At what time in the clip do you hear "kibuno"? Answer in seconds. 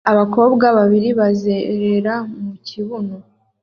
2.67-3.15